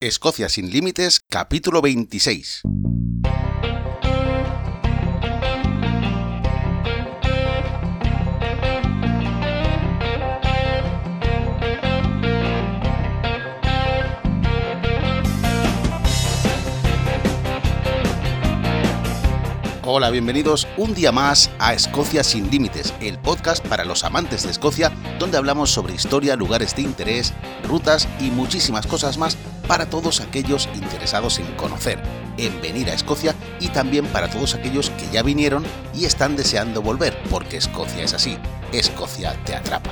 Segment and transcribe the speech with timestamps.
[0.00, 2.62] Escocia sin Límites, capítulo 26.
[19.82, 24.52] Hola, bienvenidos un día más a Escocia sin Límites, el podcast para los amantes de
[24.52, 27.34] Escocia, donde hablamos sobre historia, lugares de interés,
[27.64, 29.36] rutas y muchísimas cosas más
[29.68, 32.02] para todos aquellos interesados en conocer,
[32.38, 35.62] en venir a Escocia y también para todos aquellos que ya vinieron
[35.94, 38.38] y están deseando volver, porque Escocia es así,
[38.72, 39.90] Escocia te atrapa.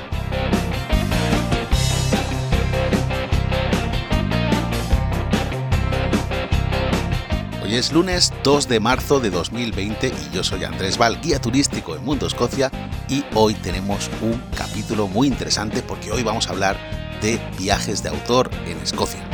[7.62, 11.96] Hoy es lunes 2 de marzo de 2020 y yo soy Andrés Val, guía turístico
[11.96, 12.70] en Mundo Escocia
[13.08, 16.76] y hoy tenemos un capítulo muy interesante porque hoy vamos a hablar
[17.20, 19.25] de viajes de autor en Escocia.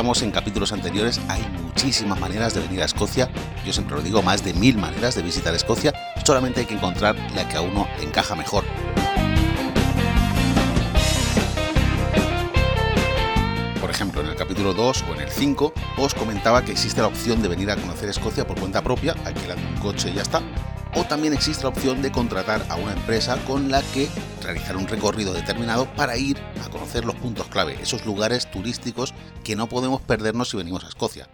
[0.00, 3.28] En capítulos anteriores, hay muchísimas maneras de venir a Escocia.
[3.66, 5.92] Yo siempre lo digo, más de mil maneras de visitar Escocia
[6.24, 8.64] solamente hay que encontrar la que a uno encaja mejor.
[13.78, 17.08] Por ejemplo, en el capítulo 2 o en el 5 os comentaba que existe la
[17.08, 20.40] opción de venir a conocer Escocia por cuenta propia, alquilando un coche y ya está.
[20.96, 24.08] O también existe la opción de contratar a una empresa con la que
[24.42, 29.54] realizar un recorrido determinado para ir a conocer los puntos clave, esos lugares turísticos que
[29.54, 31.28] no podemos perdernos si venimos a Escocia.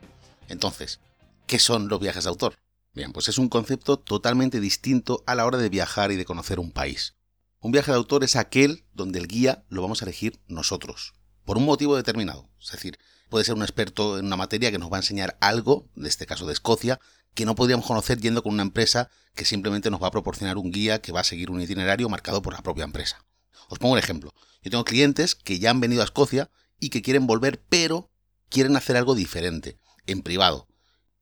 [0.48, 1.00] Entonces,
[1.46, 2.56] ¿qué son los viajes de autor?
[2.92, 6.60] Bien, pues es un concepto totalmente distinto a la hora de viajar y de conocer
[6.60, 7.14] un país.
[7.60, 11.14] Un viaje de autor es aquel donde el guía lo vamos a elegir nosotros,
[11.46, 12.50] por un motivo determinado.
[12.60, 12.98] Es decir,
[13.30, 16.26] puede ser un experto en una materia que nos va a enseñar algo, en este
[16.26, 17.00] caso de Escocia,
[17.36, 20.72] que no podríamos conocer yendo con una empresa que simplemente nos va a proporcionar un
[20.72, 23.24] guía que va a seguir un itinerario marcado por la propia empresa.
[23.68, 24.34] Os pongo un ejemplo.
[24.62, 26.50] Yo tengo clientes que ya han venido a Escocia
[26.80, 28.10] y que quieren volver, pero
[28.48, 30.66] quieren hacer algo diferente, en privado.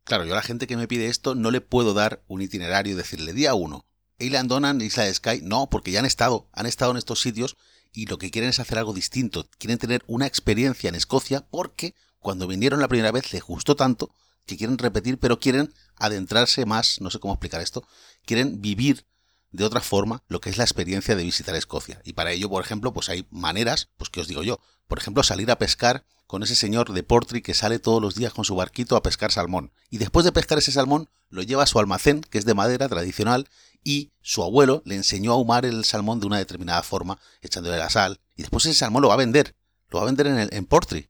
[0.05, 2.93] Claro, yo a la gente que me pide esto no le puedo dar un itinerario
[2.93, 3.85] y decirle día 1,
[4.19, 7.57] Eiland Donan, Isla de Sky, no, porque ya han estado, han estado en estos sitios
[7.93, 11.95] y lo que quieren es hacer algo distinto, quieren tener una experiencia en Escocia porque
[12.21, 14.15] cuando vinieron la primera vez les gustó tanto
[14.47, 17.87] que quieren repetir, pero quieren adentrarse más, no sé cómo explicar esto,
[18.25, 19.07] quieren vivir
[19.53, 22.01] de otra forma lo que es la experiencia de visitar Escocia.
[22.05, 25.23] Y para ello, por ejemplo, pues hay maneras, pues que os digo yo, por ejemplo,
[25.23, 28.57] salir a pescar con ese señor de Portry que sale todos los días con su
[28.57, 29.73] barquito a pescar salmón.
[29.91, 32.89] Y después de pescar ese salmón, lo lleva a su almacén, que es de madera
[32.89, 33.49] tradicional,
[33.85, 37.91] y su abuelo le enseñó a ahumar el salmón de una determinada forma, echándole la
[37.91, 39.55] sal, y después ese salmón lo va a vender,
[39.91, 41.09] lo va a vender en, el, en Portry.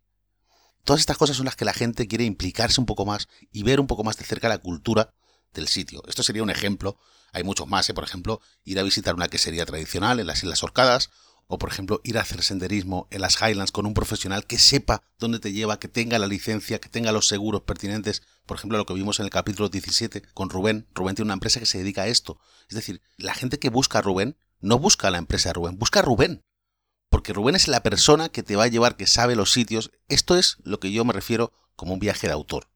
[0.84, 3.80] Todas estas cosas son las que la gente quiere implicarse un poco más y ver
[3.80, 5.14] un poco más de cerca la cultura
[5.54, 6.02] del sitio.
[6.06, 6.98] Esto sería un ejemplo.
[7.32, 7.94] Hay muchos más, ¿eh?
[7.94, 11.10] por ejemplo, ir a visitar una quesería tradicional en las Islas Orcadas,
[11.46, 15.02] o por ejemplo ir a hacer senderismo en las Highlands con un profesional que sepa
[15.18, 18.86] dónde te lleva, que tenga la licencia, que tenga los seguros pertinentes, por ejemplo lo
[18.86, 22.02] que vimos en el capítulo 17 con Rubén, Rubén tiene una empresa que se dedica
[22.02, 25.50] a esto, es decir, la gente que busca a Rubén no busca a la empresa
[25.50, 26.42] de Rubén, busca a Rubén,
[27.14, 30.36] porque Rubén es la persona que te va a llevar, que sabe los sitios, esto
[30.36, 32.68] es lo que yo me refiero como un viaje de autor.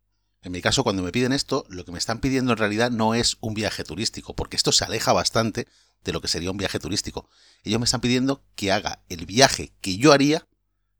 [0.42, 3.14] En mi caso, cuando me piden esto, lo que me están pidiendo en realidad no
[3.14, 5.66] es un viaje turístico, porque esto se aleja bastante
[6.04, 7.28] de lo que sería un viaje turístico.
[7.64, 10.46] Ellos me están pidiendo que haga el viaje que yo haría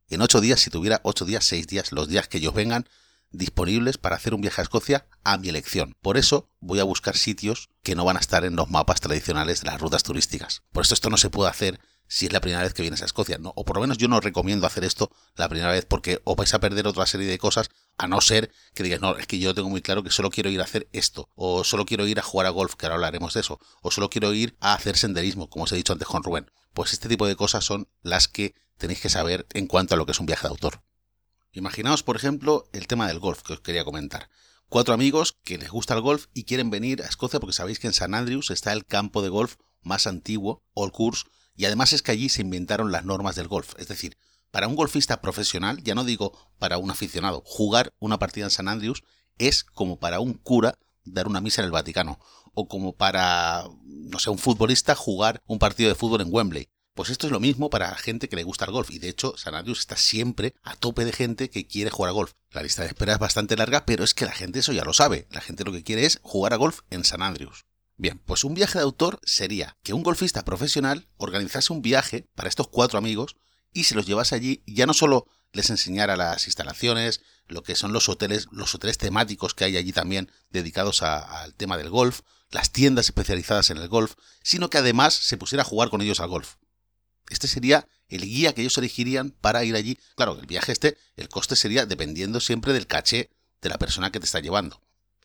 [0.09, 2.89] en ocho días, si tuviera ocho días, seis días, los días que ellos vengan
[3.31, 5.95] disponibles para hacer un viaje a Escocia a mi elección.
[6.03, 9.61] Por eso voy a buscar sitios que no van a estar en los mapas tradicionales
[9.61, 10.65] de las rutas turísticas.
[10.73, 13.05] Por eso esto no se puede hacer si es la primera vez que vienes a
[13.05, 13.53] Escocia, ¿no?
[13.55, 16.53] O por lo menos yo no recomiendo hacer esto la primera vez porque os vais
[16.55, 19.55] a perder otra serie de cosas, a no ser que digas, no, es que yo
[19.55, 22.23] tengo muy claro que solo quiero ir a hacer esto, o solo quiero ir a
[22.23, 25.51] jugar a golf, que ahora hablaremos de eso, o solo quiero ir a hacer senderismo,
[25.51, 26.51] como os he dicho antes con Rubén.
[26.73, 30.07] Pues este tipo de cosas son las que tenéis que saber en cuanto a lo
[30.07, 30.83] que es un viaje de autor.
[31.53, 34.31] Imaginaos, por ejemplo, el tema del golf que os quería comentar.
[34.69, 37.87] Cuatro amigos que les gusta el golf y quieren venir a Escocia porque sabéis que
[37.87, 41.25] en San Andrews está el campo de golf más antiguo, All Course,
[41.59, 43.75] y además es que allí se inventaron las normas del golf.
[43.79, 44.17] Es decir,
[44.53, 48.69] para un golfista profesional, ya no digo para un aficionado, jugar una partida en San
[48.69, 49.03] Andrews
[49.39, 52.21] es como para un cura dar una misa en el Vaticano.
[52.55, 56.69] O como para, no sé, un futbolista jugar un partido de fútbol en Wembley.
[56.95, 58.93] Pues esto es lo mismo para gente que le gusta el golf.
[58.93, 62.15] Y de hecho, San Andrews está siempre a tope de gente que quiere jugar a
[62.15, 62.35] golf.
[62.51, 64.93] La lista de espera es bastante larga, pero es que la gente eso ya lo
[64.93, 65.27] sabe.
[65.31, 67.68] La gente lo que quiere es jugar a golf en San Andrews.
[68.01, 72.49] Bien, pues un viaje de autor sería que un golfista profesional organizase un viaje para
[72.49, 73.37] estos cuatro amigos
[73.73, 77.75] y se los llevase allí y ya no solo les enseñara las instalaciones, lo que
[77.75, 82.21] son los hoteles, los hoteles temáticos que hay allí también dedicados al tema del golf,
[82.51, 84.15] las tiendas especializadas en el golf,
[84.45, 86.55] sino que además se pusiera a jugar con ellos al golf.
[87.31, 89.99] Este sería el guía que ellos elegirían para ir allí.
[90.15, 93.31] Claro, el viaje este, el coste sería dependiendo siempre del caché
[93.61, 94.81] de la persona que te está llevando.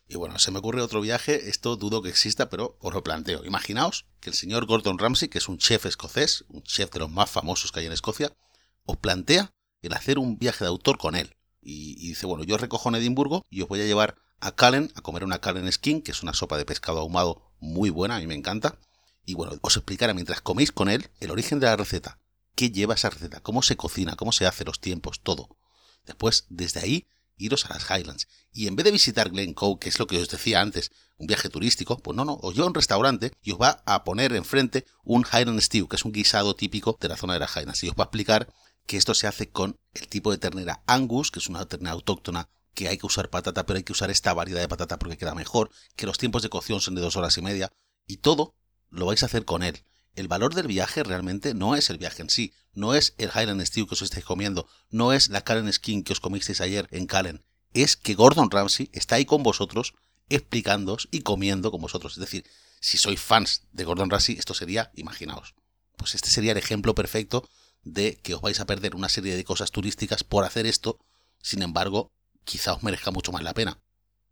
[0.06, 3.44] Y bueno, se me ocurre otro viaje, esto dudo que exista, pero os lo planteo.
[3.44, 7.10] Imaginaos que el señor Gordon Ramsay, que es un chef escocés, un chef de los
[7.10, 8.36] más famosos que hay en Escocia,
[8.84, 11.36] os plantea el hacer un viaje de autor con él.
[11.62, 15.00] Y, dice, bueno, yo recojo en Edimburgo y os voy a llevar a Calen a
[15.00, 18.26] comer una Calen Skin, que es una sopa de pescado ahumado muy buena, a mí
[18.26, 18.78] me encanta.
[19.24, 22.18] Y bueno, os explicará mientras coméis con él el origen de la receta,
[22.54, 25.56] qué lleva esa receta, cómo se cocina, cómo se hace, los tiempos, todo.
[26.04, 28.28] Después, desde ahí, iros a las Highlands.
[28.52, 31.48] Y en vez de visitar Glencoe, que es lo que os decía antes, un viaje
[31.48, 34.84] turístico, pues no, no, os lleva a un restaurante y os va a poner enfrente
[35.04, 37.82] un Highland Stew, que es un guisado típico de la zona de las Highlands.
[37.84, 38.52] Y os va a explicar
[38.86, 42.48] que esto se hace con el tipo de ternera Angus, que es una ternera autóctona
[42.74, 45.34] que hay que usar patata, pero hay que usar esta variedad de patata porque queda
[45.34, 47.70] mejor, que los tiempos de cocción son de dos horas y media,
[48.06, 48.54] y todo
[48.90, 49.84] lo vais a hacer con él.
[50.14, 53.64] El valor del viaje realmente no es el viaje en sí, no es el Highland
[53.64, 57.06] Stew que os estáis comiendo, no es la Karen Skin que os comisteis ayer en
[57.06, 59.94] Calen, es que Gordon Ramsay está ahí con vosotros
[60.28, 62.14] explicándoos y comiendo con vosotros.
[62.14, 62.44] Es decir,
[62.80, 65.54] si sois fans de Gordon Ramsay, esto sería, imaginaos,
[65.96, 67.48] pues este sería el ejemplo perfecto
[67.82, 70.98] de que os vais a perder una serie de cosas turísticas por hacer esto,
[71.42, 72.12] sin embargo,
[72.44, 73.80] quizá os merezca mucho más la pena.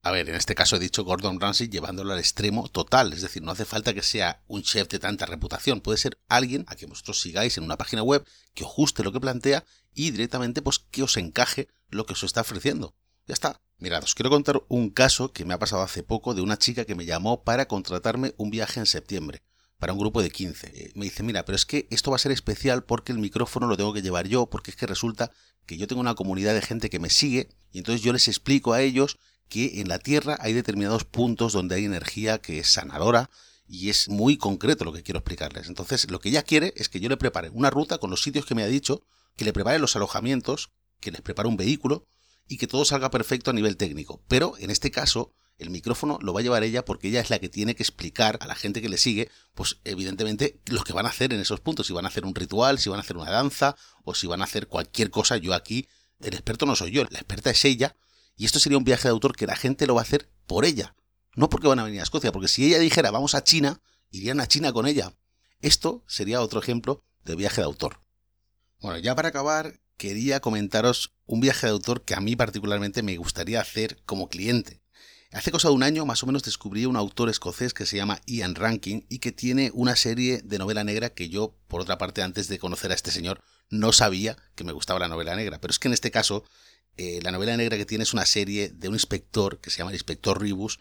[0.04, 3.40] A ver, en este caso he dicho Gordon Ramsay llevándolo al extremo total, es decir,
[3.40, 6.90] no hace falta que sea un chef de tanta reputación, puede ser alguien a quien
[6.90, 9.64] vosotros sigáis en una página web que os guste lo que plantea
[9.94, 12.96] y directamente pues que os encaje lo que os está ofreciendo.
[13.28, 13.60] Ya está.
[13.78, 16.84] Mirad, os quiero contar un caso que me ha pasado hace poco de una chica
[16.84, 19.42] que me llamó para contratarme un viaje en septiembre
[19.78, 20.66] para un grupo de 15.
[20.74, 23.66] Eh, me dice, mira, pero es que esto va a ser especial porque el micrófono
[23.66, 25.30] lo tengo que llevar yo, porque es que resulta
[25.66, 28.72] que yo tengo una comunidad de gente que me sigue y entonces yo les explico
[28.72, 29.18] a ellos
[29.52, 33.28] que en la Tierra hay determinados puntos donde hay energía que es sanadora
[33.68, 35.68] y es muy concreto lo que quiero explicarles.
[35.68, 38.46] Entonces, lo que ella quiere es que yo le prepare una ruta con los sitios
[38.46, 39.04] que me ha dicho,
[39.36, 40.70] que le prepare los alojamientos,
[41.00, 42.06] que les prepare un vehículo
[42.48, 44.22] y que todo salga perfecto a nivel técnico.
[44.26, 47.38] Pero en este caso, el micrófono lo va a llevar ella porque ella es la
[47.38, 51.04] que tiene que explicar a la gente que le sigue, pues evidentemente lo que van
[51.04, 53.18] a hacer en esos puntos, si van a hacer un ritual, si van a hacer
[53.18, 55.88] una danza o si van a hacer cualquier cosa, yo aquí,
[56.20, 57.96] el experto no soy yo, la experta es ella,
[58.36, 60.64] y esto sería un viaje de autor que la gente lo va a hacer por
[60.64, 60.94] ella,
[61.34, 63.80] no porque van a venir a Escocia, porque si ella dijera vamos a China,
[64.10, 65.14] irían a China con ella.
[65.60, 68.02] Esto sería otro ejemplo de viaje de autor.
[68.80, 73.16] Bueno, ya para acabar, quería comentaros un viaje de autor que a mí particularmente me
[73.16, 74.82] gustaría hacer como cliente.
[75.32, 78.20] Hace cosa de un año más o menos descubrí un autor escocés que se llama
[78.26, 82.20] Ian Rankin y que tiene una serie de novela negra que yo, por otra parte,
[82.20, 83.40] antes de conocer a este señor,
[83.70, 85.58] no sabía que me gustaba la novela negra.
[85.58, 86.44] Pero es que en este caso,
[86.96, 89.90] eh, la novela negra que tiene es una serie de un inspector que se llama
[89.90, 90.78] el inspector Ribus,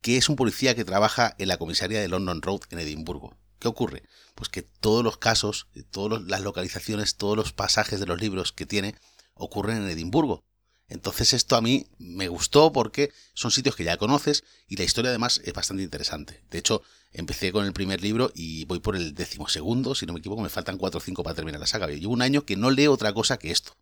[0.00, 3.36] que es un policía que trabaja en la comisaría de London Road en Edimburgo.
[3.58, 4.02] ¿Qué ocurre?
[4.34, 8.64] Pues que todos los casos, todas las localizaciones, todos los pasajes de los libros que
[8.64, 8.94] tiene
[9.34, 10.42] ocurren en Edimburgo.
[10.88, 15.10] Entonces esto a mí me gustó porque son sitios que ya conoces y la historia
[15.10, 16.42] además es bastante interesante.
[16.50, 20.14] De hecho, empecé con el primer libro y voy por el décimo segundo, si no
[20.14, 21.86] me equivoco, me faltan cuatro o cinco para terminar la saga.
[21.86, 23.76] Llevo un año que no leo otra cosa que esto.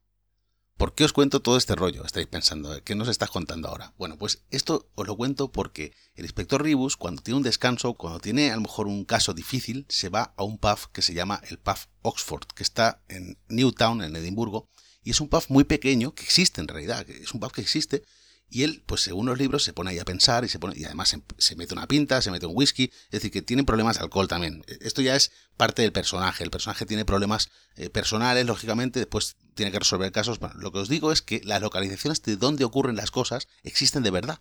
[0.78, 2.04] ¿Por qué os cuento todo este rollo?
[2.04, 3.94] Estáis pensando, ¿qué nos estás contando ahora?
[3.98, 8.20] Bueno, pues esto os lo cuento porque el inspector Ribus, cuando tiene un descanso, cuando
[8.20, 11.42] tiene a lo mejor un caso difícil, se va a un pub que se llama
[11.49, 14.68] el pub Oxford, que está en Newtown, en Edimburgo,
[15.02, 18.04] y es un pub muy pequeño, que existe en realidad, es un pub que existe,
[18.50, 20.85] y él, pues según los libros, se pone ahí a pensar y se pone, y
[20.85, 24.04] además se, mete una pinta, se mete un whisky, es decir, que tiene problemas de
[24.04, 24.64] alcohol también.
[24.80, 26.44] Esto ya es parte del personaje.
[26.44, 30.38] El personaje tiene problemas eh, personales, lógicamente, después tiene que resolver casos.
[30.38, 34.05] Bueno, lo que os digo es que las localizaciones de dónde ocurren las cosas existen
[34.05, 34.41] de verdad.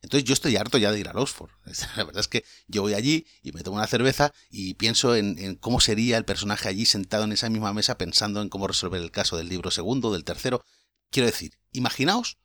[0.00, 1.50] Entonces yo estoy harto ya de ir a Oxford.
[1.96, 5.56] La verdad es que yo voy allí y me tomo una cerveza y pienso en,
[5.56, 9.10] cómo sería el personaje allí sentado en esa misma mesa pensando en cómo resolver el
[9.10, 10.64] caso del libro segundo, del tercero.
[11.10, 12.38] Quiero decir, imaginaos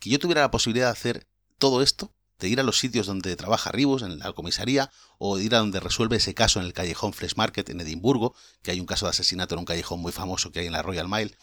[0.00, 2.12] que yo tuviera la posibilidad de hacer todo esto,
[2.44, 5.60] de ir a los sitios donde trabaja Ribos, en la comisaría, o de ir a
[5.60, 9.06] donde resuelve ese caso en el callejón Flesh Market en Edimburgo, que hay un caso
[9.06, 11.34] de asesinato en un callejón muy famoso que hay en la Royal Mile.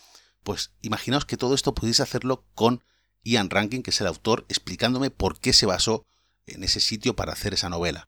[0.43, 2.83] Pues imaginaos que todo esto pudiese hacerlo con
[3.23, 6.05] Ian Rankin, que es el autor, explicándome por qué se basó
[6.45, 8.07] en ese sitio para hacer esa novela.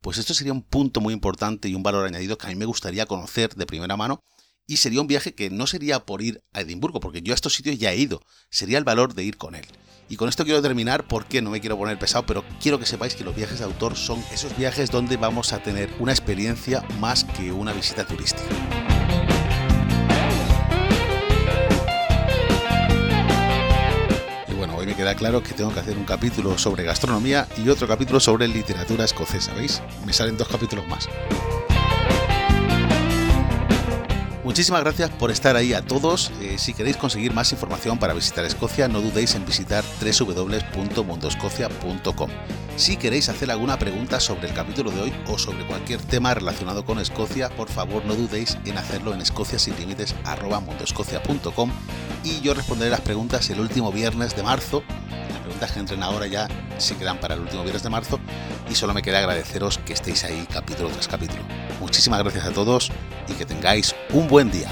[0.00, 2.66] Pues esto sería un punto muy importante y un valor añadido que a mí me
[2.66, 4.22] gustaría conocer de primera mano
[4.68, 7.54] y sería un viaje que no sería por ir a Edimburgo, porque yo a estos
[7.54, 9.64] sitios ya he ido, sería el valor de ir con él.
[10.08, 13.16] Y con esto quiero terminar porque no me quiero poner pesado, pero quiero que sepáis
[13.16, 17.24] que los viajes de autor son esos viajes donde vamos a tener una experiencia más
[17.24, 18.44] que una visita turística.
[24.98, 29.04] queda claro que tengo que hacer un capítulo sobre gastronomía y otro capítulo sobre literatura
[29.04, 29.80] escocesa, ¿veis?
[30.04, 31.08] Me salen dos capítulos más.
[34.48, 36.32] Muchísimas gracias por estar ahí a todos.
[36.40, 42.30] Eh, si queréis conseguir más información para visitar Escocia, no dudéis en visitar www.mundoscocia.com.
[42.74, 46.86] Si queréis hacer alguna pregunta sobre el capítulo de hoy o sobre cualquier tema relacionado
[46.86, 51.70] con Escocia, por favor no dudéis en hacerlo en escociasinlímites.com
[52.24, 54.82] y yo responderé las preguntas el último viernes de marzo.
[55.10, 58.18] Las preguntas que entren ahora ya se quedan para el último viernes de marzo
[58.70, 61.44] y solo me queda agradeceros que estéis ahí capítulo tras capítulo.
[61.88, 62.92] Muchísimas gracias a todos
[63.28, 64.68] y que tengáis un buen día.